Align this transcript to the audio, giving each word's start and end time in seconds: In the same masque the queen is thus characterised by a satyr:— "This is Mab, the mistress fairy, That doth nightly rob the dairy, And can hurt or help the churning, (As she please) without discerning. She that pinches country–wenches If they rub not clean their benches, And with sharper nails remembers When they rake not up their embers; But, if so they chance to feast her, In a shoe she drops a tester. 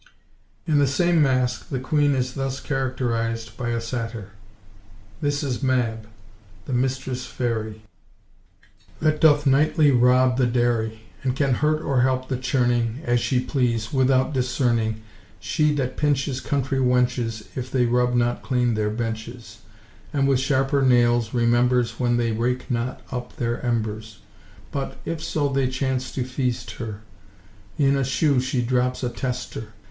In 0.65 0.79
the 0.79 0.87
same 0.87 1.21
masque 1.21 1.69
the 1.69 1.79
queen 1.79 2.15
is 2.15 2.33
thus 2.33 2.59
characterised 2.59 3.55
by 3.55 3.69
a 3.69 3.79
satyr:— 3.79 4.31
"This 5.21 5.43
is 5.43 5.61
Mab, 5.61 6.07
the 6.65 6.73
mistress 6.73 7.27
fairy, 7.27 7.83
That 8.99 9.21
doth 9.21 9.45
nightly 9.45 9.91
rob 9.91 10.37
the 10.39 10.47
dairy, 10.47 11.01
And 11.21 11.35
can 11.35 11.53
hurt 11.53 11.83
or 11.83 12.01
help 12.01 12.29
the 12.29 12.37
churning, 12.37 13.01
(As 13.05 13.19
she 13.19 13.39
please) 13.41 13.93
without 13.93 14.33
discerning. 14.33 15.03
She 15.39 15.71
that 15.75 15.97
pinches 15.97 16.41
country–wenches 16.41 17.49
If 17.55 17.69
they 17.69 17.85
rub 17.85 18.15
not 18.15 18.41
clean 18.41 18.73
their 18.73 18.89
benches, 18.89 19.59
And 20.11 20.27
with 20.27 20.39
sharper 20.39 20.81
nails 20.81 21.31
remembers 21.31 21.99
When 21.99 22.17
they 22.17 22.31
rake 22.31 22.71
not 22.71 23.01
up 23.11 23.35
their 23.35 23.63
embers; 23.63 24.17
But, 24.71 24.97
if 25.05 25.21
so 25.21 25.47
they 25.47 25.67
chance 25.67 26.11
to 26.13 26.23
feast 26.23 26.71
her, 26.81 27.01
In 27.77 27.95
a 27.95 28.03
shoe 28.03 28.39
she 28.39 28.63
drops 28.63 29.03
a 29.03 29.09
tester. 29.09 29.73